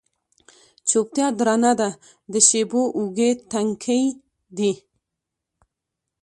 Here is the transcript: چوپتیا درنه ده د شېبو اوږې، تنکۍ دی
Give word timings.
چوپتیا 0.89 1.27
درنه 1.39 1.71
ده 1.79 1.89
د 2.33 2.35
شېبو 2.47 2.81
اوږې، 2.97 3.29
تنکۍ 3.51 4.03
دی 4.57 4.73